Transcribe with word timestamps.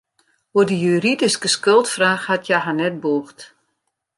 Oer 0.55 0.67
de 0.69 0.77
juridyske 0.85 1.49
skuldfraach 1.55 2.25
hat 2.29 2.45
hja 2.47 2.59
har 2.65 2.77
net 2.79 2.95
bûgd. 3.03 3.37